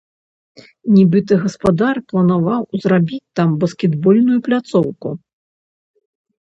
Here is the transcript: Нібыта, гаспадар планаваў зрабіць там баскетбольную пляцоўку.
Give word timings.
Нібыта, 0.95 1.33
гаспадар 1.43 1.95
планаваў 2.13 2.63
зрабіць 2.87 3.23
там 3.41 3.49
баскетбольную 3.67 4.39
пляцоўку. 4.51 5.09